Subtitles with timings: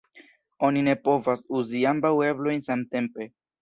[0.69, 3.35] Oni ne povas uzi ambaŭ eblojn samtempe.